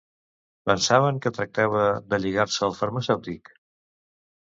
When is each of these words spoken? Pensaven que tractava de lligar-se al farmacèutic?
Pensaven 0.69 1.19
que 1.27 1.33
tractava 1.35 1.85
de 2.15 2.21
lligar-se 2.25 2.67
al 2.71 2.77
farmacèutic? 2.83 3.57